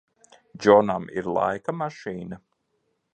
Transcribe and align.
Džonam 0.63 1.05
ir 1.21 1.29
laika 1.37 1.75
mašīna? 1.85 2.41